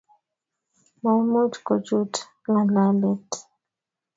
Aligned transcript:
Maimuch 1.01 1.55
kochut 1.67 2.13
ngalalet 2.51 3.29